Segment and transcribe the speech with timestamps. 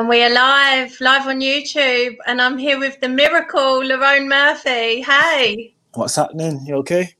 [0.00, 5.02] And we are live, live on YouTube, and I'm here with the miracle, Lerone Murphy.
[5.02, 5.74] Hey.
[5.92, 6.64] What's happening?
[6.64, 7.14] You okay?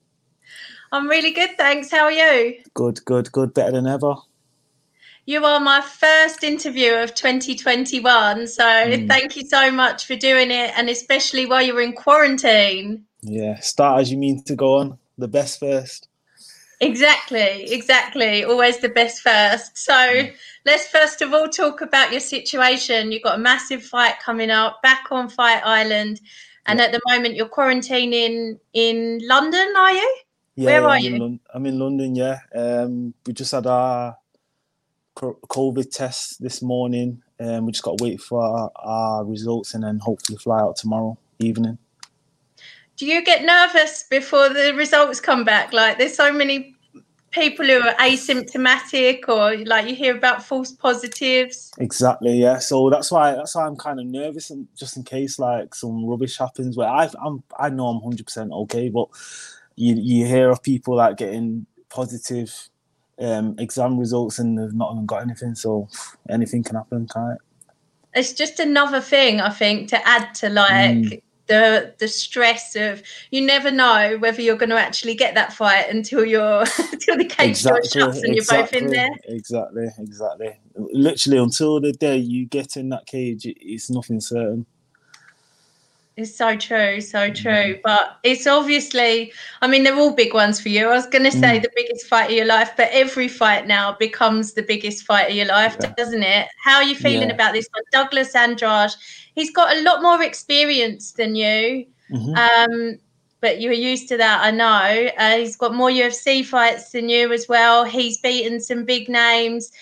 [0.91, 1.91] I'm really good, thanks.
[1.91, 2.57] How are you?
[2.73, 3.53] Good, good, good.
[3.53, 4.15] Better than ever.
[5.27, 9.07] You are my first interview of 2021, so mm.
[9.07, 13.05] thank you so much for doing it, and especially while you're in quarantine.
[13.21, 14.99] Yeah, start as you mean to go on.
[15.19, 16.09] The best first.
[16.81, 18.45] Exactly, exactly.
[18.45, 19.77] Always the best first.
[19.77, 20.33] So mm.
[20.65, 23.13] let's first of all talk about your situation.
[23.13, 26.21] You've got a massive fight coming up back on Fight Island.
[26.67, 26.87] And yeah.
[26.87, 30.17] at the moment, you're quarantining in London, are you?
[30.57, 31.15] Yeah, Where are I'm you?
[31.15, 32.39] In I'm in London, yeah.
[32.55, 34.17] Um, we just had our
[35.17, 37.23] COVID test this morning.
[37.39, 40.77] and we just got to wait for our, our results and then hopefully fly out
[40.77, 41.79] tomorrow evening
[43.01, 45.73] do you get nervous before the results come back?
[45.73, 46.77] Like, there's so many
[47.31, 51.73] people who are asymptomatic, or like you hear about false positives.
[51.79, 52.59] Exactly, yeah.
[52.59, 56.05] So that's why that's why I'm kind of nervous, and just in case like some
[56.05, 56.77] rubbish happens.
[56.77, 59.09] Where I I'm I know I'm hundred percent okay, but
[59.77, 62.55] you you hear of people like getting positive
[63.19, 65.55] um, exam results and they've not even got anything.
[65.55, 65.89] So
[66.29, 67.39] anything can happen, can't it?
[68.13, 70.97] It's just another thing I think to add to like.
[70.97, 75.53] Mm the the stress of you never know whether you're going to actually get that
[75.53, 76.61] fight until you're
[76.93, 79.11] until the cage exactly, door shuts and you're both in there.
[79.25, 80.57] Exactly, exactly.
[80.77, 84.65] Literally until the day you get in that cage, it's nothing certain.
[86.21, 87.79] It's so true, so true.
[87.83, 89.33] But it's obviously,
[89.63, 90.89] I mean, they're all big ones for you.
[90.89, 91.63] I was going to say mm.
[91.63, 95.37] the biggest fight of your life, but every fight now becomes the biggest fight of
[95.37, 95.93] your life, yeah.
[95.97, 96.49] doesn't it?
[96.63, 97.35] How are you feeling yeah.
[97.35, 97.83] about this one?
[97.93, 98.91] Douglas Andrade,
[99.35, 101.87] he's got a lot more experience than you.
[102.13, 102.35] Mm-hmm.
[102.35, 102.99] Um,
[103.41, 105.11] but you're used to that, I know.
[105.17, 107.85] Uh, he's got more UFC fights than you as well.
[107.85, 109.73] He's beaten some big names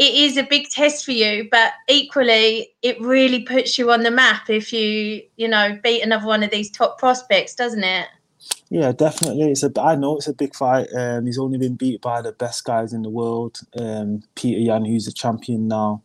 [0.00, 4.10] it is a big test for you, but equally, it really puts you on the
[4.10, 8.08] map if you, you know, beat another one of these top prospects, doesn't it?
[8.70, 9.50] Yeah, definitely.
[9.50, 9.70] It's a.
[9.78, 10.88] I know it's a big fight.
[10.96, 13.60] Um, he's only been beat by the best guys in the world.
[13.78, 16.02] Um, Petr Yan, who's a champion now,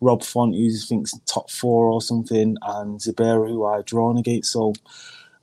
[0.00, 4.50] Rob Font, who's I think's top four or something, and Zubaira, who I drawn against.
[4.50, 4.74] So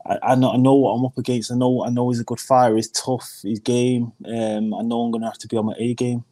[0.06, 1.53] I, I, know, I know what I'm up against.
[1.53, 2.75] I know I know he's a good fighter.
[2.75, 3.40] He's tough.
[3.44, 4.12] He's game.
[4.25, 6.25] Um, I know I'm gonna have to be on my A game.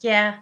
[0.00, 0.40] Yeah,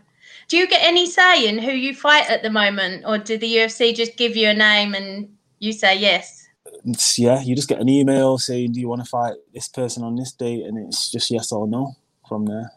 [0.48, 3.56] do you get any say in who you fight at the moment, or do the
[3.56, 5.28] UFC just give you a name and
[5.58, 6.46] you say yes?
[6.84, 10.02] It's, yeah, you just get an email saying, "Do you want to fight this person
[10.02, 11.96] on this date?" and it's just yes or no
[12.28, 12.70] from there.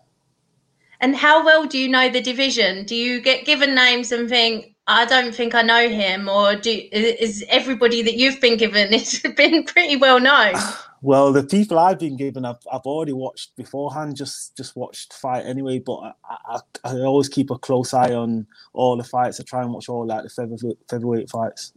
[1.02, 2.86] And how well do you know the division?
[2.86, 6.72] Do you get given names and think, I don't think I know him, or do
[6.92, 10.56] is everybody that you've been given it's been pretty well known?
[11.06, 15.46] Well, the people I've been given, I've, I've already watched beforehand, just just watched fight
[15.46, 15.78] anyway.
[15.78, 16.12] But I,
[16.50, 19.40] I, I always keep a close eye on all the fights.
[19.40, 21.74] I try and watch all like the featherweight, featherweight fights.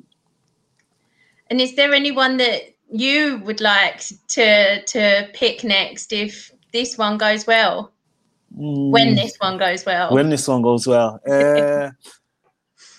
[1.51, 7.19] And is there anyone that you would like to to pick next if this one
[7.19, 7.93] goes well?
[8.59, 10.11] Mm, when this one goes well.
[10.11, 11.21] When this one goes well.
[11.29, 11.91] Uh,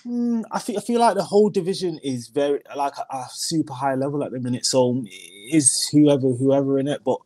[0.06, 3.74] Mm, I feel I feel like the whole division is very like a, a, super
[3.74, 4.64] high level at the minute.
[4.64, 5.04] So
[5.50, 7.18] is whoever whoever in it, but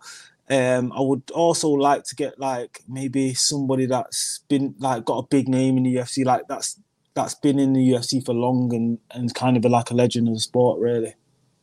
[0.51, 5.27] um, I would also like to get like maybe somebody that's been like got a
[5.27, 6.81] big name in the UFC, like that's
[7.15, 10.35] that's been in the UFC for long and and kind of like a legend of
[10.35, 10.81] the sport.
[10.81, 11.15] Really,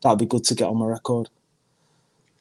[0.01, 1.29] that'd be good to get on my record.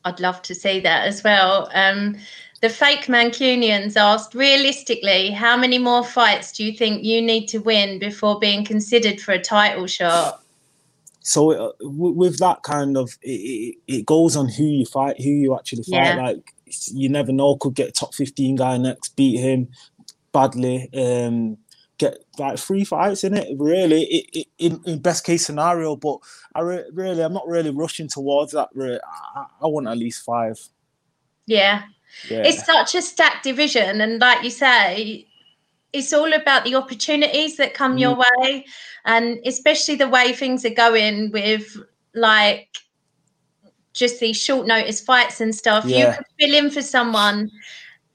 [0.05, 1.69] I'd love to see that as well.
[1.75, 2.17] Um,
[2.61, 7.59] the fake Mancunians asked, realistically, how many more fights do you think you need to
[7.59, 10.43] win before being considered for a title shot?
[11.21, 15.55] So uh, with that kind of, it, it, goes on who you fight, who you
[15.55, 16.17] actually fight.
[16.17, 16.23] Yeah.
[16.23, 16.55] Like
[16.93, 19.69] you never know, could get top fifteen guy next, beat him
[20.33, 21.59] badly, um,
[21.99, 23.49] get like three fights in it.
[23.59, 25.95] Really, it, it, in, in best case scenario.
[25.97, 26.19] But
[26.55, 28.71] I re- really, I'm not really rushing towards that.
[28.77, 30.59] I, I want at least five.
[31.47, 31.83] Yeah,
[32.29, 32.43] yeah.
[32.45, 35.27] It's such a stacked division, and like you say,
[35.93, 38.01] it's all about the opportunities that come mm.
[38.01, 38.67] your way,
[39.05, 41.77] and especially the way things are going with
[42.15, 42.69] like
[43.93, 45.85] just these short notice fights and stuff.
[45.85, 46.11] Yeah.
[46.11, 47.51] You could fill in for someone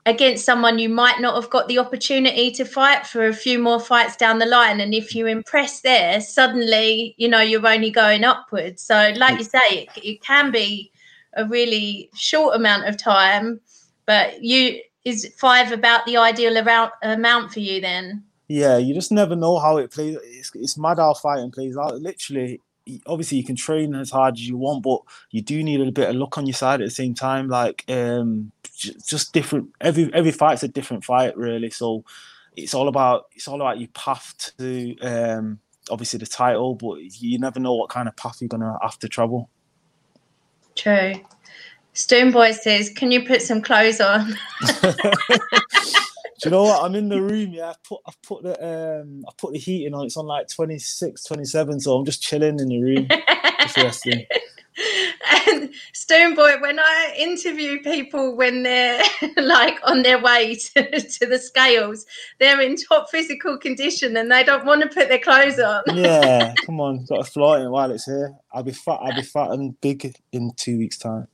[0.06, 3.80] against someone you might not have got the opportunity to fight for a few more
[3.80, 4.80] fights down the line.
[4.80, 8.84] And if you impress there, suddenly, you know, you're only going upwards.
[8.84, 10.92] So, like you say, it, it can be
[11.34, 13.60] a really short amount of time
[14.06, 18.24] but you is five about the ideal around, amount for you then?
[18.48, 20.18] Yeah, you just never know how it plays.
[20.24, 22.00] It's, it's mad how fighting plays out.
[22.02, 22.62] Literally,
[23.06, 26.10] obviously you can train as hard as you want, but you do need a bit
[26.10, 27.48] of luck on your side at the same time.
[27.48, 29.70] Like um, just different.
[29.82, 31.70] Every every fight's a different fight, really.
[31.70, 32.04] So
[32.56, 35.60] it's all about it's all about your path to um,
[35.90, 39.10] obviously the title, but you never know what kind of path you're gonna have to
[39.10, 39.50] travel.
[40.76, 41.14] True.
[41.96, 44.38] Stoneboy says, "Can you put some clothes on?"
[44.82, 46.84] Do you know what?
[46.84, 47.54] I'm in the room.
[47.54, 50.06] Yeah, I put I put the um I put the heating on.
[50.06, 53.08] It's on like 26, 27, so I'm just chilling in the room.
[55.48, 59.02] and Stoneboy, when I interview people when they're
[59.38, 62.06] like on their way to, to, the scales,
[62.40, 65.84] they're in top physical condition and they don't want to put their clothes on.
[65.96, 68.34] yeah, come on, got to fly it while it's here.
[68.52, 69.00] I'll be fat.
[69.02, 71.28] I'll be fat and big in two weeks' time.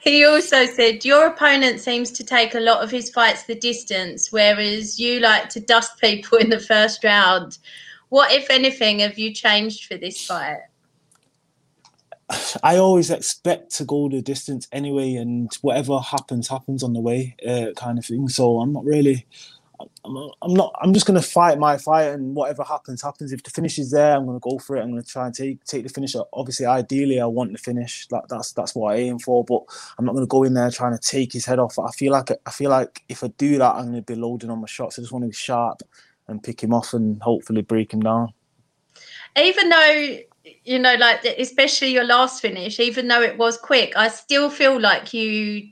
[0.00, 4.32] he also said your opponent seems to take a lot of his fights the distance,
[4.32, 7.58] whereas you like to dust people in the first round.
[8.08, 10.60] What, if anything, have you changed for this fight?
[12.62, 17.36] I always expect to go the distance anyway, and whatever happens, happens on the way,
[17.46, 18.28] uh, kind of thing.
[18.28, 19.26] So I'm not really,
[20.04, 23.32] I'm, I'm not, I'm just gonna fight my fight, and whatever happens, happens.
[23.32, 24.82] If the finish is there, I'm gonna go for it.
[24.82, 26.14] I'm gonna try and take take the finish.
[26.32, 28.06] Obviously, ideally, I want the finish.
[28.08, 29.44] That, that's that's what I aim for.
[29.44, 29.62] But
[29.98, 31.78] I'm not gonna go in there trying to take his head off.
[31.78, 34.60] I feel like I feel like if I do that, I'm gonna be loading on
[34.60, 34.98] my shots.
[34.98, 35.82] I just want to be sharp
[36.26, 38.32] and pick him off and hopefully break him down.
[39.36, 40.18] Even though
[40.64, 44.80] you know, like especially your last finish, even though it was quick, I still feel
[44.80, 45.68] like you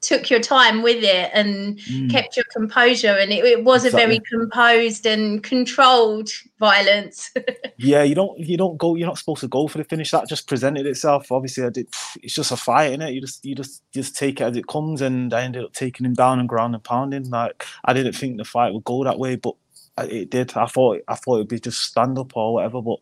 [0.00, 2.08] took your time with it and mm.
[2.08, 4.04] kept your composure and it, it was exactly.
[4.04, 6.28] a very composed and controlled
[6.58, 7.32] violence.
[7.80, 10.10] Yeah you don't you don't go you're not supposed to go for the finish.
[10.10, 11.30] That just presented itself.
[11.30, 11.88] Obviously i did
[12.22, 14.66] it's just a fight in it you just you just just take it as it
[14.66, 17.30] comes and i ended up taking him down and ground and pounding.
[17.30, 19.54] Like i didn't think the fight would go that way but
[19.98, 20.56] it did.
[20.56, 22.98] I thought i thought it'd be just stand up or whatever but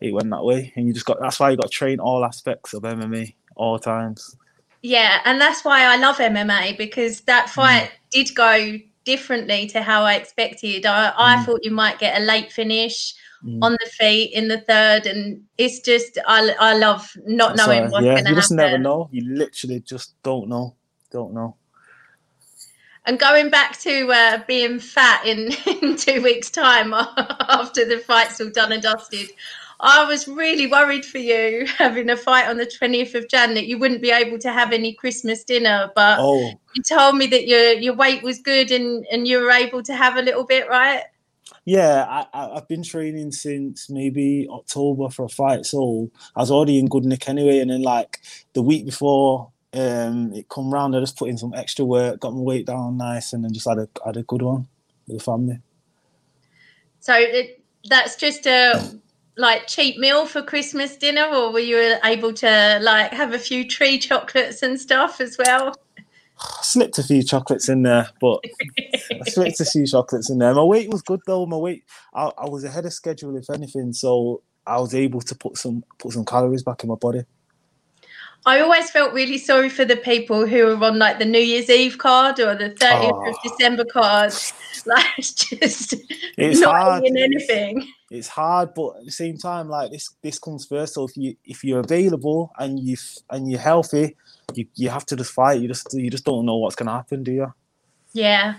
[0.00, 1.20] it went that way, and you just got.
[1.20, 4.36] That's why you got to train all aspects of MMA all times.
[4.82, 7.50] Yeah, and that's why I love MMA because that mm.
[7.50, 8.10] fight mm.
[8.10, 10.86] did go differently to how I expected.
[10.86, 11.44] I, I mm.
[11.44, 13.14] thought you might get a late finish
[13.44, 13.58] mm.
[13.62, 17.82] on the feet in the third, and it's just I, I love not that's knowing
[17.82, 17.90] right.
[17.90, 18.34] what's yeah, going to happen.
[18.34, 19.08] You just never know.
[19.10, 20.74] You literally just don't know.
[21.10, 21.56] Don't know.
[23.06, 25.50] And going back to uh, being fat in,
[25.82, 26.92] in two weeks' time
[27.48, 29.30] after the fight's all done and dusted,
[29.80, 33.66] I was really worried for you having a fight on the 20th of Jan that
[33.66, 35.90] you wouldn't be able to have any Christmas dinner.
[35.94, 36.52] But oh.
[36.74, 39.94] you told me that your your weight was good and, and you were able to
[39.94, 41.02] have a little bit, right?
[41.64, 46.78] Yeah, I, have been training since maybe October for a fight, so I was already
[46.78, 47.58] in good nick anyway.
[47.58, 48.20] And then like
[48.54, 52.34] the week before um, it come round, I just put in some extra work, got
[52.34, 54.66] my weight down nice, and then just had a had a good one
[55.06, 55.60] with the family.
[57.00, 58.98] So it, that's just a
[59.38, 63.66] like cheap meal for Christmas dinner, or were you able to like have a few
[63.66, 65.74] tree chocolates and stuff as well?
[66.40, 68.40] I slipped a few chocolates in there, but
[69.10, 70.52] I slipped a few chocolates in there.
[70.54, 71.46] My weight was good though.
[71.46, 75.34] My weight, I, I was ahead of schedule if anything, so I was able to
[75.34, 77.22] put some put some calories back in my body.
[78.46, 81.68] I always felt really sorry for the people who were on like the New Year's
[81.68, 83.28] Eve card or the 30th oh.
[83.28, 83.48] of ah.
[83.48, 84.32] December card.
[84.86, 85.94] Like just
[86.38, 87.04] it's not hard.
[87.04, 87.92] in anything.
[88.10, 90.94] It's hard, but at the same time, like this this comes first.
[90.94, 92.96] So if you if you're available and you
[93.30, 94.16] and you're healthy,
[94.54, 95.60] you, you have to just fight.
[95.60, 97.52] You just you just don't know what's gonna happen, do you?
[98.12, 98.54] Yeah.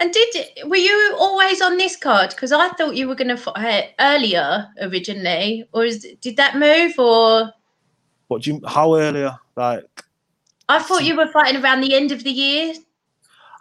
[0.00, 2.30] And did were you always on this card?
[2.30, 6.56] Because I thought you were going to fight uh, earlier originally, or is, did that
[6.56, 7.52] move or?
[8.28, 8.60] What do you?
[8.66, 9.36] How earlier?
[9.56, 9.84] Like,
[10.68, 12.74] I thought you were fighting around the end of the year.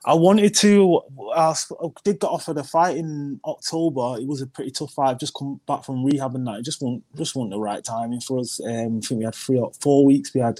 [0.05, 1.01] I wanted to.
[1.33, 1.55] I
[2.03, 4.17] did get offered a fight in October.
[4.19, 5.19] It was a pretty tough fight.
[5.19, 6.59] just come back from rehab and that.
[6.59, 8.59] It just wasn't just wasn't the right timing for us.
[8.65, 10.59] Um, I think we had three or four weeks we had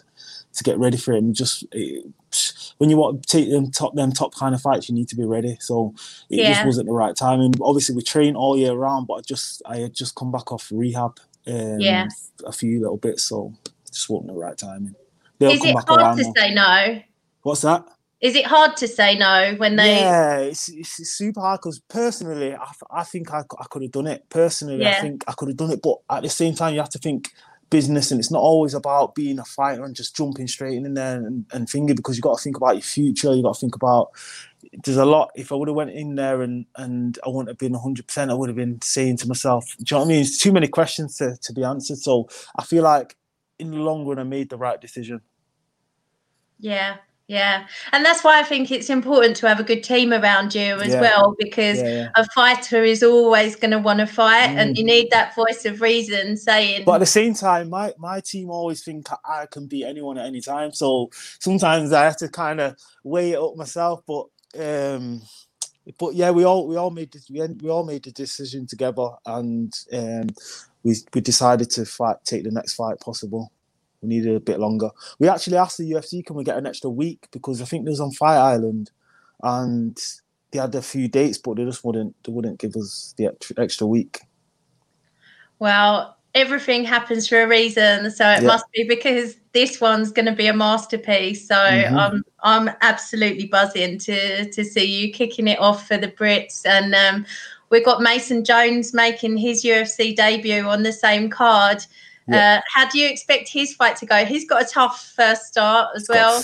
[0.53, 1.33] to get ready for him.
[1.33, 2.05] Just it,
[2.77, 5.15] when you want to take them top them top kind of fights, you need to
[5.17, 5.57] be ready.
[5.59, 5.93] So
[6.29, 6.53] it yeah.
[6.53, 7.53] just wasn't the right timing.
[7.62, 10.69] Obviously, we train all year round, but I just I had just come back off
[10.71, 11.19] rehab.
[11.45, 12.07] Um, yeah,
[12.45, 13.53] a few little bits, so
[13.91, 14.95] just wasn't the right timing.
[15.39, 17.01] They'll Is it hard to say no?
[17.41, 17.85] What's that?
[18.24, 19.98] Is it hard to say no when they?
[19.98, 24.08] Yeah, it's, it's super hard because personally, I, I think I, I could have done
[24.08, 24.30] it.
[24.30, 24.92] Personally, yeah.
[24.92, 27.00] I think I could have done it, but at the same time, you have to
[27.00, 27.34] think
[27.70, 31.18] business, and it's not always about being a fighter and just jumping straight in there
[31.18, 33.34] and, and finger because you've got to think about your future.
[33.34, 34.12] you've got to think about.
[34.72, 35.32] There's a lot.
[35.36, 38.32] If I would have went in there and and I wouldn't have been 100, percent
[38.32, 40.53] I would have been saying to myself, "Do you know what I mean?" It's too
[40.53, 41.98] many questions to to be answered.
[41.98, 43.18] So I feel like
[43.60, 45.20] in the long run, I made the right decision.
[46.58, 47.00] Yeah,
[47.33, 50.75] yeah, and that's why I think it's important to have a good team around you
[50.75, 51.01] as yeah.
[51.01, 52.09] well, because yeah, yeah.
[52.15, 54.57] a fighter is always going to want to fight, mm.
[54.57, 56.83] and you need that voice of reason saying.
[56.85, 60.27] But at the same time, my my team always think I can beat anyone at
[60.27, 61.09] any time, so
[61.39, 64.03] sometimes I have to kind of weigh it up myself.
[64.05, 64.27] But
[64.59, 65.23] um,
[65.97, 69.09] but yeah, we all we all made this, we, we all made the decision together,
[69.25, 70.29] and um,
[70.83, 73.51] we we decided to fight, take the next fight possible.
[74.03, 74.89] We needed a bit longer.
[75.17, 77.89] We actually asked the UFC, can we get an extra week because I think it
[77.89, 78.91] was on Fight Island,
[79.41, 79.98] and
[80.51, 83.88] they had a few dates, but they just wouldn't they wouldn't give us the extra
[83.88, 84.22] week.
[85.60, 88.48] Well, everything happens for a reason, so it yeah.
[88.48, 91.48] must be because this one's going to be a masterpiece.
[91.48, 91.98] So mm-hmm.
[91.98, 96.93] I'm I'm absolutely buzzing to to see you kicking it off for the Brits, and
[96.93, 97.25] um,
[97.69, 101.83] we've got Mason Jones making his UFC debut on the same card.
[102.27, 102.58] Yeah.
[102.58, 104.25] Uh, how do you expect his fight to go?
[104.25, 106.44] He's got a tough first start as well.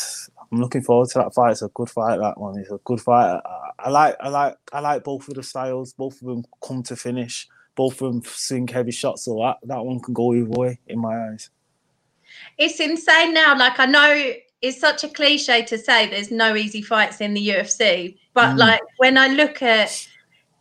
[0.52, 1.52] I'm looking forward to that fight.
[1.52, 2.20] It's a good fight.
[2.20, 2.58] That one.
[2.58, 3.40] It's a good fight.
[3.46, 4.16] I, I like.
[4.20, 4.58] I like.
[4.74, 5.94] I like both of the styles.
[5.94, 7.48] Both of them come to finish.
[7.76, 9.26] Both of them swing heavy shots.
[9.26, 11.50] So that that one can go either way in my eyes.
[12.58, 13.58] It's insane now.
[13.58, 17.50] Like I know it's such a cliche to say there's no easy fights in the
[17.50, 18.58] UFC, but mm.
[18.58, 20.08] like when I look at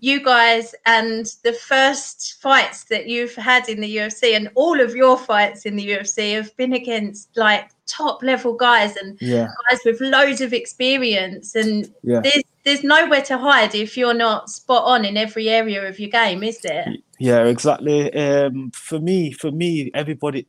[0.01, 4.95] you guys and the first fights that you've had in the UFC and all of
[4.95, 9.49] your fights in the UFC have been against like top level guys and yeah.
[9.69, 12.21] guys with loads of experience and yeah.
[12.21, 16.11] there's there's nowhere to hide if you're not spot on in every area of your
[16.11, 20.47] game is there yeah exactly um, for me for me everybody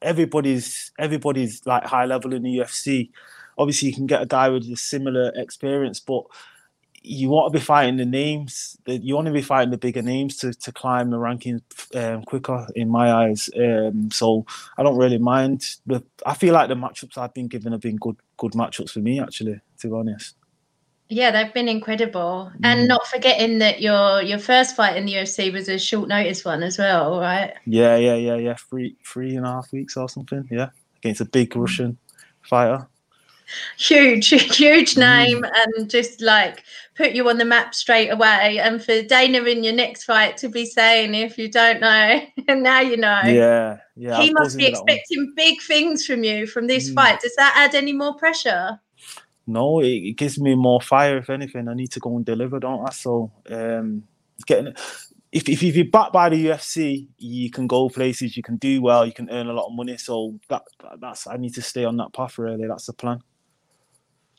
[0.00, 3.10] everybody's everybody's like high level in the UFC
[3.58, 6.24] obviously you can get a guy with a similar experience but
[7.08, 8.76] you want to be fighting the names.
[8.86, 11.62] You want to be fighting the bigger names to, to climb the rankings
[11.96, 13.48] um, quicker, in my eyes.
[13.56, 14.44] Um, so
[14.76, 15.76] I don't really mind.
[15.86, 19.00] The I feel like the matchups I've been given have been good good matchups for
[19.00, 19.60] me, actually.
[19.80, 20.34] To be honest.
[21.10, 22.60] Yeah, they've been incredible, mm.
[22.64, 26.44] and not forgetting that your your first fight in the UFC was a short notice
[26.44, 27.54] one as well, right?
[27.64, 28.54] Yeah, yeah, yeah, yeah.
[28.54, 30.46] Three three and a half weeks or something.
[30.50, 31.62] Yeah, against a big mm.
[31.62, 31.96] Russian
[32.42, 32.86] fighter
[33.78, 34.98] huge, huge mm.
[34.98, 35.50] name, mm.
[35.76, 36.64] and just like
[36.94, 38.58] put you on the map straight away.
[38.58, 42.62] And for Dana in your next fight to be saying, if you don't know, and
[42.62, 43.22] now you know.
[43.24, 44.20] Yeah, yeah.
[44.20, 46.94] He must be expecting big things from you from this mm.
[46.94, 47.20] fight.
[47.20, 48.80] Does that add any more pressure?
[49.46, 51.16] No, it, it, gives me more fire.
[51.16, 52.92] If anything, I need to go and deliver, don't I?
[52.92, 54.02] So, um,
[54.46, 54.74] getting
[55.32, 58.80] if, if, if you're backed by the UFC, you can go places, you can do
[58.80, 59.96] well, you can earn a lot of money.
[59.96, 60.62] So that
[61.00, 62.38] that's I need to stay on that path.
[62.38, 63.20] Really, that's the plan.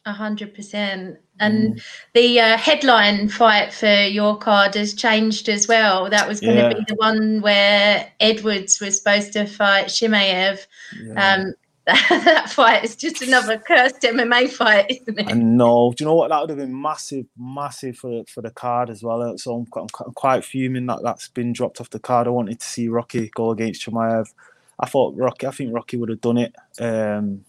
[0.06, 1.18] A hundred percent.
[1.40, 1.84] And mm.
[2.14, 6.10] the uh, headline fight for your card has changed as well.
[6.10, 6.74] That was going to yeah.
[6.74, 10.66] be the one where Edwards was supposed to fight Chimaev.
[11.02, 11.34] Yeah.
[11.34, 11.54] Um,
[11.86, 15.28] that fight is just another cursed MMA fight, isn't it?
[15.28, 15.92] I know.
[15.96, 16.30] Do you know what?
[16.30, 19.36] That would have been massive, massive for for the card as well.
[19.38, 22.28] So I'm, I'm quite fuming that that's been dropped off the card.
[22.28, 24.32] I wanted to see Rocky go against Chimaev.
[24.80, 25.48] I thought Rocky.
[25.48, 26.56] I think Rocky would have done it.
[26.80, 27.44] Um,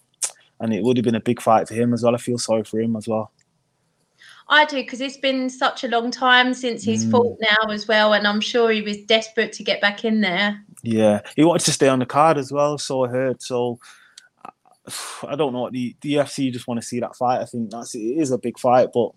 [0.61, 2.15] and it would have been a big fight for him as well.
[2.15, 3.33] I feel sorry for him as well.
[4.49, 7.13] I do because it's been such a long time since he's mm.
[7.13, 10.61] fought now as well, and I'm sure he was desperate to get back in there.
[10.83, 13.41] Yeah, he wanted to stay on the card as well, so I heard.
[13.41, 13.79] So
[15.27, 17.41] I don't know what the, the UFC just want to see that fight.
[17.41, 19.13] I think that's it is a big fight, but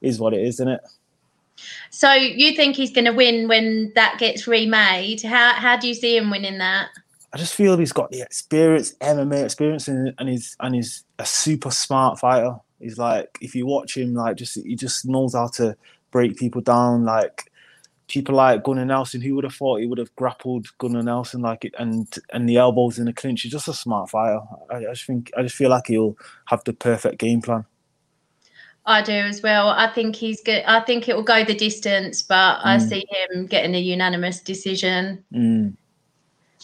[0.00, 0.80] is what it is, isn't it?
[1.90, 5.22] So you think he's going to win when that gets remade?
[5.22, 6.88] How how do you see him winning that?
[7.32, 11.24] I just feel he's got the experience, MMA experience, and, and he's and he's a
[11.24, 12.56] super smart fighter.
[12.78, 15.76] He's like, if you watch him, like just he just knows how to
[16.10, 17.04] break people down.
[17.04, 17.50] Like
[18.06, 21.64] people like Gunnar Nelson, who would have thought he would have grappled Gunnar Nelson like
[21.64, 23.42] it, and and the elbows in the clinch.
[23.42, 24.40] He's just a smart fighter.
[24.70, 27.64] I, I just think I just feel like he'll have the perfect game plan.
[28.84, 29.68] I do as well.
[29.68, 30.64] I think he's good.
[30.66, 32.64] I think it will go the distance, but mm.
[32.64, 35.24] I see him getting a unanimous decision.
[35.32, 35.76] Mm.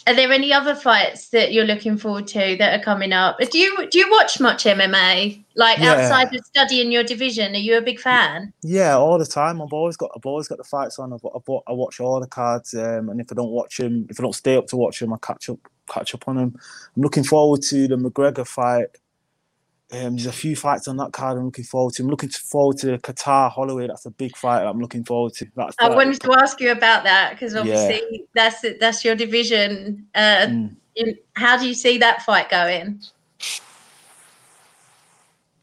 [0.07, 3.37] Are there any other fights that you're looking forward to that are coming up?
[3.39, 5.43] Do you do you watch much MMA?
[5.55, 5.93] Like yeah.
[5.93, 8.53] outside of studying your division, are you a big fan?
[8.63, 9.61] Yeah, all the time.
[9.61, 11.13] I've always got I've always got the fights on.
[11.13, 14.19] I've, I've, I watch all the cards, um, and if I don't watch them, if
[14.19, 16.59] I don't stay up to watch them, I catch up catch up on them.
[16.95, 18.87] I'm looking forward to the McGregor fight
[19.91, 22.03] um, there's a few fights on that card I'm looking forward to.
[22.03, 23.87] I'm looking forward to Kattar Holloway.
[23.87, 25.47] That's a big fight I'm looking forward to.
[25.55, 28.19] That's I wanted to ask you about that because obviously yeah.
[28.35, 30.05] that's that's your division.
[30.13, 30.75] Uh, mm.
[30.95, 33.01] in, how do you see that fight going?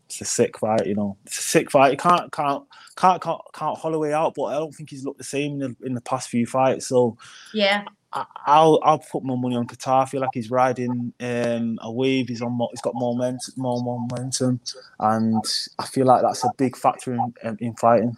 [0.06, 1.16] It's a sick fight, you know.
[1.25, 1.92] It's a sick fight.
[1.92, 2.64] You can't can't
[2.97, 5.87] can't can't, can't Holloway out, but I don't think he's looked the same in the,
[5.87, 6.88] in the past few fights.
[6.88, 7.16] So
[7.54, 10.03] yeah, I'll I'll put my money on Kattar.
[10.03, 12.29] I feel like he's riding um, a wave.
[12.29, 12.53] He's on.
[12.53, 14.61] More, he's got more momentum, more momentum,
[15.01, 15.45] and
[15.79, 18.17] I feel like that's a big factor in in fighting.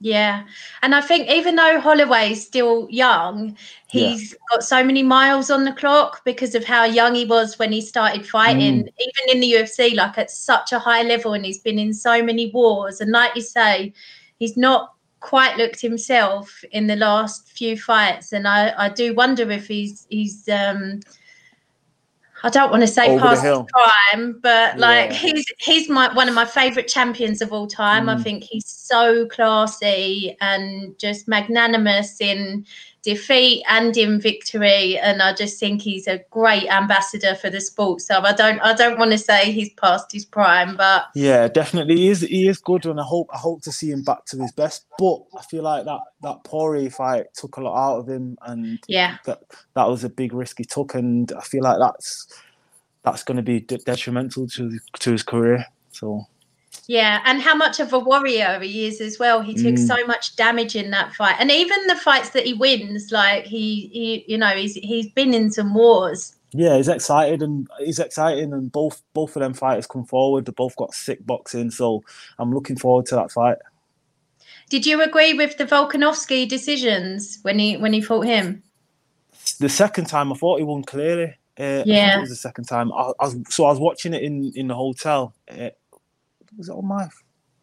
[0.00, 0.42] Yeah,
[0.82, 4.38] and I think even though Holloway's still young, he's yeah.
[4.50, 7.80] got so many miles on the clock because of how young he was when he
[7.80, 8.82] started fighting.
[8.82, 8.88] Mm.
[8.98, 12.20] Even in the UFC, like at such a high level, and he's been in so
[12.20, 13.00] many wars.
[13.00, 13.92] And like you say,
[14.40, 19.50] he's not quite looked himself in the last few fights, and I, I do wonder
[19.50, 21.00] if he's he's um,
[22.42, 25.16] I don't want to say Over past his prime, but like yeah.
[25.16, 28.06] he's he's my one of my favorite champions of all time.
[28.06, 28.18] Mm.
[28.18, 32.66] I think he's so classy and just magnanimous in
[33.02, 38.00] defeat and in victory and I just think he's a great ambassador for the sport.
[38.00, 41.96] So I don't I don't want to say he's past his prime but yeah definitely.
[41.96, 44.38] He is he is good and I hope I hope to see him back to
[44.38, 48.08] his best but I feel like that that Poirier fight took a lot out of
[48.08, 49.16] him and yeah.
[49.24, 49.42] that
[49.74, 52.28] that was a big risk he took and I feel like that's
[53.02, 56.26] that's going to be detrimental to to his career so
[56.86, 59.40] yeah, and how much of a warrior he is as well.
[59.40, 59.86] He took mm.
[59.86, 63.88] so much damage in that fight, and even the fights that he wins, like he,
[63.92, 66.34] he, you know, he's he's been in some wars.
[66.54, 70.44] Yeah, he's excited and he's exciting, and both both of them fighters come forward.
[70.44, 72.02] They both got sick boxing, so
[72.38, 73.58] I'm looking forward to that fight.
[74.68, 78.62] Did you agree with the Volkanovski decisions when he when he fought him?
[79.60, 81.34] The second time, I thought he won clearly.
[81.58, 82.92] Uh, yeah, it was the second time.
[82.92, 85.34] I, I was, so I was watching it in in the hotel.
[85.50, 85.70] Uh,
[86.56, 87.08] was it on my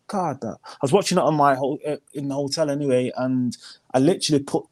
[0.07, 3.55] card that I was watching it on my whole uh, in the hotel anyway, and
[3.93, 4.65] I literally put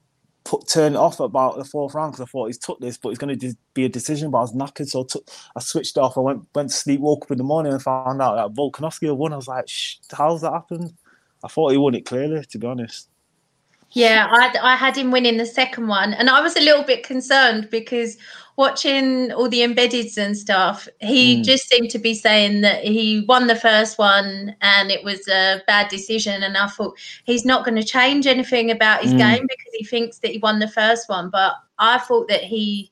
[0.44, 3.20] put turn off about the fourth round because I thought he's took this, but it's
[3.20, 4.32] going to be a decision.
[4.32, 6.18] But I was knackered, so I, took, I switched off.
[6.18, 9.16] I went went to sleep, woke up in the morning, and found out that Volkanovski
[9.16, 9.34] won.
[9.34, 9.70] I was like,
[10.12, 10.94] how's that happened?
[11.44, 13.10] I thought he won it clearly, to be honest.
[13.92, 17.04] Yeah, I, I had him winning the second one, and I was a little bit
[17.04, 18.18] concerned because
[18.58, 21.44] watching all the embeddeds and stuff, he mm.
[21.44, 25.62] just seemed to be saying that he won the first one and it was a
[25.68, 26.42] bad decision.
[26.44, 29.20] And I thought he's not going to change anything about his mm.
[29.20, 31.30] game because he thinks that he won the first one.
[31.30, 32.92] But I thought that he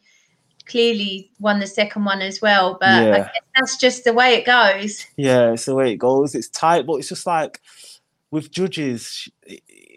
[0.67, 2.77] clearly won the second one as well.
[2.79, 3.29] But yeah.
[3.55, 5.03] that's just the way it goes.
[5.17, 6.35] Yeah, it's the way it goes.
[6.35, 7.59] It's tight, but it's just like
[8.29, 9.29] with judges,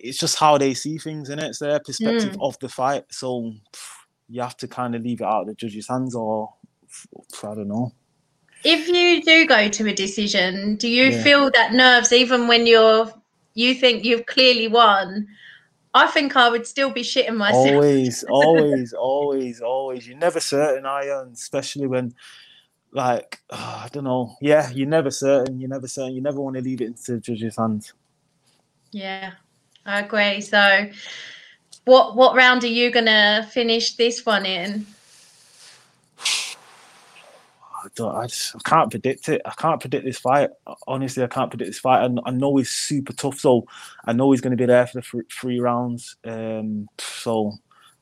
[0.02, 1.46] it's just how they see things, and it?
[1.46, 2.46] it's their perspective mm.
[2.46, 3.04] of the fight.
[3.10, 3.52] So
[4.28, 6.52] you have to kind of leave it out of the judge's hands, or
[7.42, 7.92] I don't know.
[8.64, 11.22] If you do go to a decision, do you yeah.
[11.22, 13.12] feel that nerves even when you're
[13.54, 15.26] you think you've clearly won?
[15.94, 17.66] I think I would still be shitting myself.
[17.66, 20.06] Always, always, always, always.
[20.06, 21.30] You're never certain, are you?
[21.32, 22.14] especially when,
[22.92, 24.36] like, oh, I don't know.
[24.40, 25.58] Yeah, you're never certain.
[25.58, 26.14] You're never certain.
[26.14, 27.94] You never want to leave it into the judge's hands.
[28.90, 29.32] Yeah,
[29.88, 30.42] I agree.
[30.42, 30.90] So,
[31.84, 34.86] what what round are you gonna finish this one in?
[36.18, 39.40] I, don't, I, just, I can't predict it.
[39.46, 40.50] I can't predict this fight.
[40.86, 42.02] Honestly, I can't predict this fight.
[42.02, 43.66] I, I know he's super tough, so
[44.04, 46.16] I know he's going to be there for the three, three rounds.
[46.24, 47.54] Um, so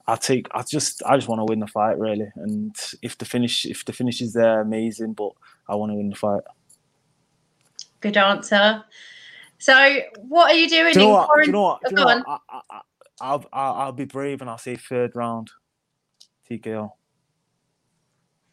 [0.09, 0.49] I take.
[0.53, 1.05] I just.
[1.05, 2.33] I just want to win the fight, really.
[2.35, 5.13] And if the finish, if the finish is there, amazing.
[5.13, 5.31] But
[5.69, 6.43] I want to win the fight.
[8.01, 8.83] Good answer.
[9.59, 10.93] So, what are you doing?
[10.93, 11.31] Do you know what?
[11.35, 11.81] Do you know what?
[11.83, 12.25] Do you know what?
[12.27, 12.81] I, I,
[13.21, 15.51] I'll, I'll, I'll be brave and I'll say third round
[16.51, 16.91] TKO.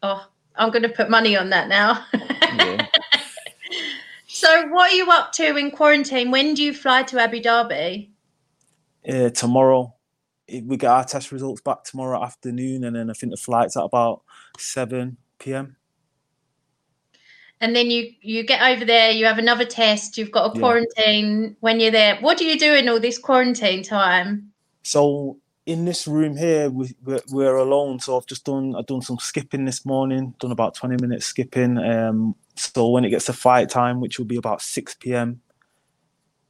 [0.02, 2.04] Oh, I'm going to put money on that now.
[2.12, 2.86] yeah.
[4.34, 6.32] So, what are you up to in quarantine?
[6.32, 8.10] When do you fly to Abu Dhabi?
[9.08, 9.94] Uh, tomorrow.
[10.48, 13.84] We get our test results back tomorrow afternoon, and then I think the flight's at
[13.84, 14.22] about
[14.58, 15.76] 7 p.m.
[17.64, 21.42] And then you you get over there, you have another test, you've got a quarantine
[21.42, 21.50] yeah.
[21.60, 22.16] when you're there.
[22.20, 24.52] What do you do in all this quarantine time?
[24.82, 28.00] So in this room here, we, we're, we're, alone.
[28.00, 30.34] So I've just done I've done some skipping this morning.
[30.40, 31.78] Done about twenty minutes skipping.
[31.78, 35.40] Um, so when it gets to fight time, which will be about six p.m.,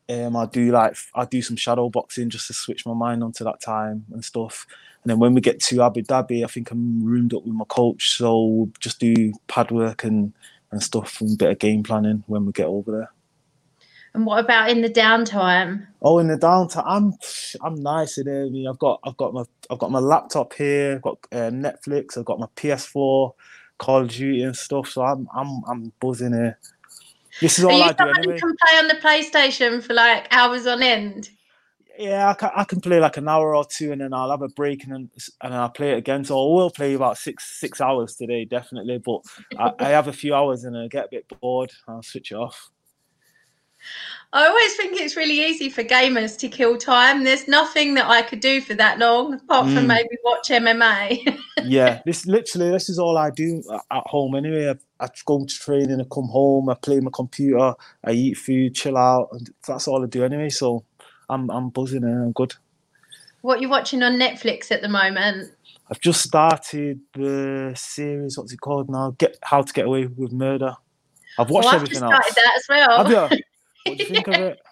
[0.09, 3.45] um, I do like I do some shadow boxing just to switch my mind onto
[3.45, 4.67] that time and stuff.
[5.05, 7.67] And then when we get to Abu Dhabi, I think I'm roomed up with my
[7.69, 10.33] coach, so we'll just do pad work and
[10.75, 13.11] and stuff and a bit of game planning when we get over there.
[14.13, 15.87] And what about in the downtime?
[16.03, 17.15] Oh, in the downtime, I'm
[17.63, 18.45] I'm nice in there.
[18.45, 20.95] I mean, I've got I've got my I've got my laptop here.
[20.97, 22.17] I've got uh, Netflix.
[22.17, 23.33] I've got my PS4,
[23.79, 24.89] Call of Duty and stuff.
[24.89, 26.59] So I'm I'm I'm buzzing here.
[27.41, 28.39] This is all I do anyway.
[28.39, 31.31] can play on the PlayStation for like hours on end.
[31.99, 34.43] Yeah, I can, I can play like an hour or two, and then I'll have
[34.43, 35.11] a break, and then
[35.43, 36.25] and then I'll play it again.
[36.25, 38.99] So I will play about six six hours today, definitely.
[38.99, 39.21] But
[39.59, 41.71] I, I have a few hours, and I get a bit bored.
[41.87, 42.71] I'll switch it off.
[44.33, 47.23] I always think it's really easy for gamers to kill time.
[47.23, 49.87] There's nothing that I could do for that long apart from mm.
[49.87, 51.39] maybe watch MMA.
[51.63, 54.71] yeah, this literally this is all I do at home anyway.
[54.71, 58.75] I, I, go to training, I come home, I play my computer, I eat food,
[58.75, 60.49] chill out, and that's all I do anyway.
[60.49, 60.85] So
[61.29, 62.55] I'm I'm buzzing and I'm good.
[63.43, 65.53] What are you watching on Netflix at the moment?
[65.91, 68.39] I've just started the series.
[68.39, 69.15] What's it called now?
[69.19, 70.75] Get How to Get Away with Murder.
[71.39, 72.35] I've watched well, everything I've started else.
[72.35, 73.05] that as well.
[73.05, 73.39] Have you?
[73.87, 74.61] What do you think of it?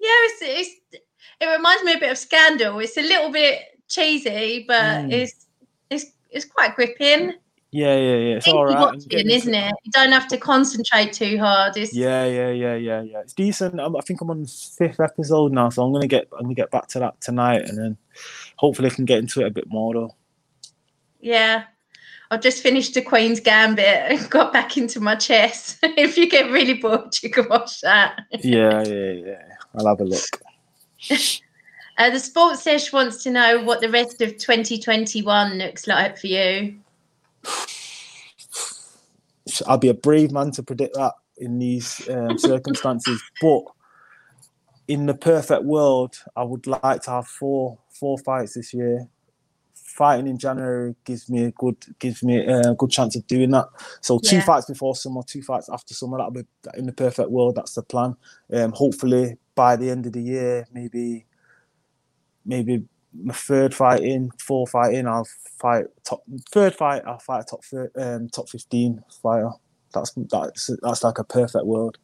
[0.00, 1.04] Yeah, it's, it's
[1.40, 2.78] it reminds me a bit of Scandal.
[2.78, 5.12] It's a little bit cheesy, but mm.
[5.12, 5.46] it's
[5.90, 7.32] it's it's quite gripping.
[7.70, 8.36] Yeah, yeah, yeah.
[8.36, 9.74] It's all right, watching, isn't it?
[9.84, 11.76] You don't have to concentrate too hard.
[11.76, 11.94] It's...
[11.94, 13.20] Yeah, yeah, yeah, yeah, yeah.
[13.20, 13.78] It's decent.
[13.78, 16.54] I'm, i think I'm on the fifth episode now, so I'm gonna get I'm gonna
[16.54, 17.96] get back to that tonight, and then
[18.56, 20.14] hopefully I can get into it a bit more though.
[21.20, 21.64] Yeah,
[22.30, 25.78] I've just finished the Queen's Gambit and got back into my chess.
[25.82, 28.18] if you get really bored, you can watch that.
[28.40, 29.42] yeah, yeah, yeah.
[29.74, 30.40] I'll have a look.
[31.98, 36.28] uh, the sports sesh wants to know what the rest of 2021 looks like for
[36.28, 36.78] you.
[39.66, 43.22] I'll be a brave man to predict that in these um, circumstances.
[43.40, 43.62] but
[44.86, 49.06] in the perfect world, I would like to have four four fights this year.
[49.74, 53.66] Fighting in January gives me a good gives me a good chance of doing that.
[54.00, 54.44] So two yeah.
[54.44, 56.18] fights before summer, two fights after summer.
[56.18, 56.44] That'll be
[56.76, 57.56] in the perfect world.
[57.56, 58.16] That's the plan.
[58.52, 61.26] Um, hopefully by the end of the year, maybe
[62.46, 62.84] maybe
[63.22, 65.26] my third fight in, four fight in, I'll
[65.58, 67.02] fight top third fight.
[67.06, 67.64] I'll fight a top
[67.96, 69.50] um, top fifteen fighter.
[69.92, 71.98] That's that's that's like a perfect world.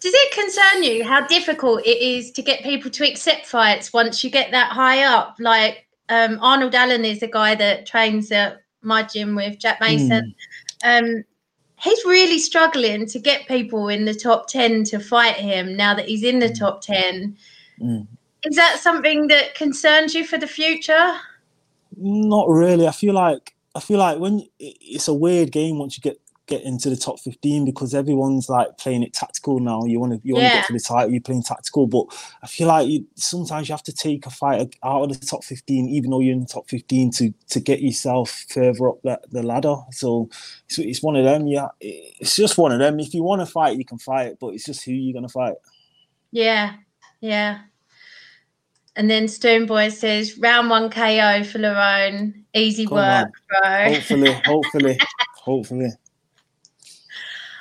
[0.00, 4.22] Does it concern you how difficult it is to get people to accept fights once
[4.22, 5.36] you get that high up?
[5.40, 10.34] Like um, Arnold Allen is a guy that trains at my gym with Jack Mason.
[10.84, 11.18] Mm.
[11.18, 11.24] Um,
[11.80, 16.06] he's really struggling to get people in the top 10 to fight him now that
[16.06, 16.58] he's in the mm.
[16.58, 17.36] top 10.
[17.80, 18.06] Mm.
[18.48, 21.18] Is that something that concerns you for the future?
[21.96, 22.86] Not really.
[22.86, 26.62] I feel like I feel like when it's a weird game once you get get
[26.62, 29.84] into the top 15 because everyone's like playing it tactical now.
[29.84, 31.86] You want to you want to get to the title, you're playing tactical.
[31.86, 32.06] But
[32.42, 35.44] I feel like you, sometimes you have to take a fight out of the top
[35.44, 39.20] 15, even though you're in the top 15, to to get yourself further up the,
[39.30, 39.76] the ladder.
[39.92, 40.30] So
[40.66, 41.46] it's, it's one of them.
[41.46, 42.98] Yeah, it's just one of them.
[42.98, 45.56] If you want to fight, you can fight, but it's just who you're gonna fight.
[46.32, 46.76] Yeah,
[47.20, 47.60] yeah.
[48.98, 52.34] And then Stoneboy says, round one KO for Lerone.
[52.52, 53.30] Easy Come work,
[53.64, 53.86] on.
[53.86, 53.94] bro.
[53.94, 54.98] Hopefully, hopefully,
[55.36, 55.90] hopefully.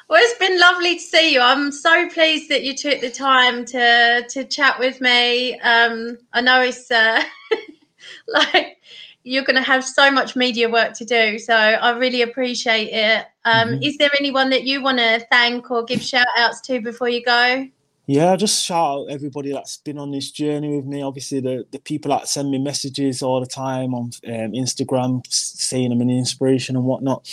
[0.10, 1.40] Well, it's been lovely to see you.
[1.40, 5.60] I'm so pleased that you took the time to to chat with me.
[5.60, 7.22] Um, I know it's uh,
[8.28, 8.78] like
[9.24, 13.28] you're going to have so much media work to do, so I really appreciate it.
[13.46, 13.84] Um, mm-hmm.
[13.84, 17.24] Is there anyone that you want to thank or give shout outs to before you
[17.24, 17.68] go?
[18.10, 21.02] Yeah, just shout out everybody that's been on this journey with me.
[21.02, 25.92] Obviously, the, the people that send me messages all the time on um, Instagram saying
[25.92, 27.28] I'm an inspiration and whatnot.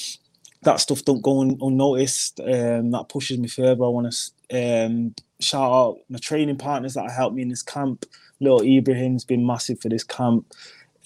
[0.62, 2.40] That stuff don't go un- unnoticed.
[2.40, 3.84] Um, that pushes me further.
[3.84, 4.12] I want
[4.50, 8.04] to um, shout out my training partners that helped me in this camp.
[8.40, 10.52] Little Ibrahim's been massive for this camp.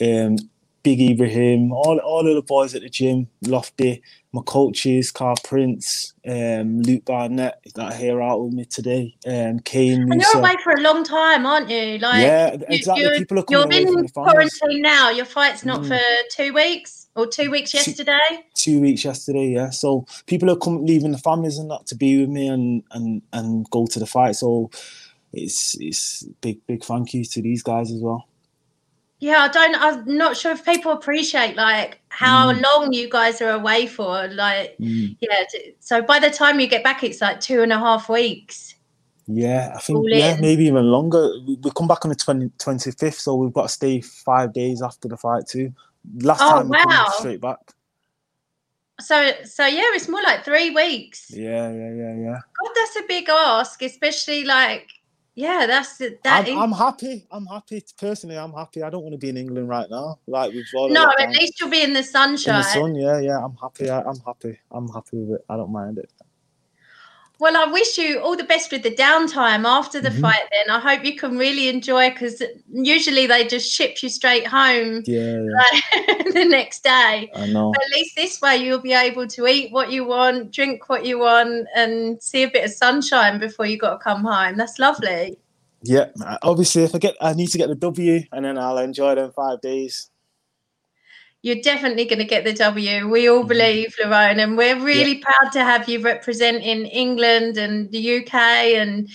[0.01, 0.37] Um,
[0.83, 6.13] Big Ibrahim, all, all of the boys at the gym, Lofty, my coaches, Carl Prince,
[6.27, 10.11] um, Luke Barnatt that are here out with me today, um, Kane.
[10.13, 11.99] And you're away for a long time, aren't you?
[11.99, 13.03] Like, yeah, exactly.
[13.03, 15.11] You're, People are coming You're in quarantine now.
[15.11, 15.89] Your fight's not mm.
[15.89, 16.01] for
[16.37, 18.19] two weeks or two weeks yesterday.
[18.55, 19.71] Two, two, weeks yesterday, yeah.
[19.71, 23.23] So people are coming, leaving the families and that to be with me and and
[23.33, 24.37] and go to the fight.
[24.37, 24.71] So
[25.33, 28.29] it's it's big big thank you to these guys as well
[29.21, 32.63] yeah i don't i'm not sure if people appreciate like how mm.
[32.63, 35.17] long you guys are away for like mm.
[35.21, 35.45] yeah
[35.81, 38.75] so by the time you get back it's like two and a half weeks.
[39.27, 41.31] Yeah i think yeah maybe even longer.
[41.47, 45.07] We come back on the 20, 25th so we've got to stay five days after
[45.07, 45.73] the fight too.
[46.23, 47.07] Last oh, time we wow.
[47.19, 47.59] straight back.
[49.01, 51.31] So so yeah it's more like three weeks.
[51.31, 52.39] Yeah yeah yeah yeah.
[52.59, 54.89] God that's a big ask especially like
[55.39, 56.21] yeah, that's it.
[56.25, 56.59] That I'm, is...
[56.59, 57.25] I'm, happy.
[57.31, 57.81] I'm happy.
[57.97, 58.83] Personally, I'm happy.
[58.83, 60.19] I don't want to be in England right now.
[60.27, 60.91] Like we've got.
[60.91, 62.57] No, at least you'll be in the sunshine.
[62.57, 63.45] In the sun, yeah, yeah.
[63.45, 63.89] I'm happy.
[63.89, 64.59] I, am happy.
[64.73, 65.45] I'm happy with it.
[65.49, 66.11] I don't mind it.
[67.41, 70.23] Well, I wish you all the best with the downtime after the mm-hmm.
[70.23, 70.43] fight.
[70.51, 75.05] Then I hope you can really enjoy because usually they just ship you straight home.
[75.07, 75.45] Yeah,
[76.33, 77.31] the next day.
[77.35, 77.73] I know.
[77.73, 81.07] But at least this way you'll be able to eat what you want, drink what
[81.07, 84.57] you want, and see a bit of sunshine before you got to come home.
[84.57, 85.39] That's lovely.
[85.83, 86.07] Yeah,
[86.43, 89.31] obviously, if I get, I need to get the W, and then I'll enjoy them
[89.31, 90.11] five days
[91.43, 93.09] you're definitely going to get the W.
[93.09, 93.49] We all mm-hmm.
[93.49, 95.25] believe, Lerone, and we're really yeah.
[95.25, 98.35] proud to have you representing England and the UK.
[98.35, 99.09] And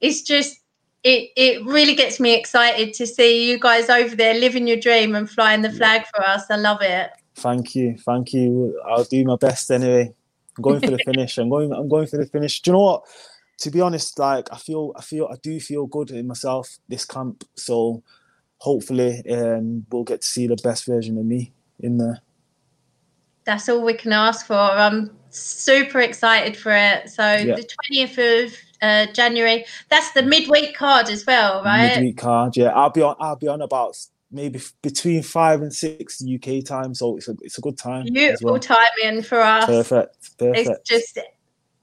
[0.00, 0.60] it's just,
[1.04, 5.14] it, it really gets me excited to see you guys over there living your dream
[5.14, 6.10] and flying the flag yeah.
[6.14, 6.44] for us.
[6.50, 7.10] I love it.
[7.34, 8.80] Thank you, thank you.
[8.86, 10.14] I'll do my best anyway.
[10.56, 11.36] I'm going for the finish.
[11.36, 11.70] I'm going.
[11.70, 12.62] I'm going for the finish.
[12.62, 13.04] Do you know what?
[13.58, 17.04] To be honest, like I feel, I feel, I do feel good in myself this
[17.04, 17.44] camp.
[17.54, 18.02] So
[18.56, 22.20] hopefully, um, we'll get to see the best version of me in there.
[23.44, 24.54] That's all we can ask for.
[24.54, 27.10] I'm super excited for it.
[27.10, 27.54] So yeah.
[27.54, 29.64] the 20th of uh, January.
[29.88, 31.96] That's the midweek card as well, right?
[31.96, 32.68] Midweek card, yeah.
[32.68, 33.16] I'll be on.
[33.18, 33.96] I'll be on about
[34.30, 38.04] maybe between five and six UK time, so it's a it's a good time.
[38.04, 38.60] Beautiful well.
[38.60, 39.66] timing for us.
[39.66, 40.68] Perfect, perfect.
[40.68, 41.18] It's just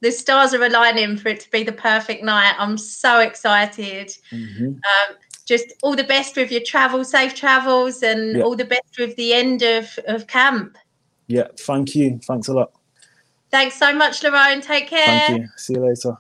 [0.02, 2.56] the stars are aligning for it to be the perfect night.
[2.58, 4.14] I'm so excited.
[4.32, 4.68] Mm-hmm.
[4.68, 8.44] Um, just all the best with your travel, safe travels, and yeah.
[8.44, 10.78] all the best with the end of, of camp.
[11.28, 12.20] Yeah, thank you.
[12.24, 12.72] Thanks a lot.
[13.52, 14.64] Thanks so much, Lerone.
[14.64, 15.06] Take care.
[15.06, 15.48] Thank you.
[15.58, 16.18] See you later.